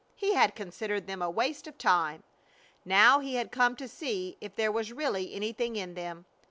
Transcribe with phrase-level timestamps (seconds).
[0.15, 2.23] He had considered them a waste of time.
[2.83, 6.25] Now he had come to see if there was really anything in them.